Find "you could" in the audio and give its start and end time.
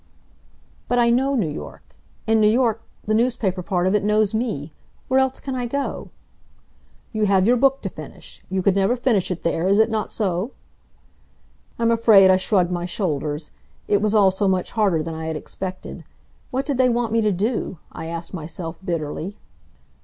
8.49-8.73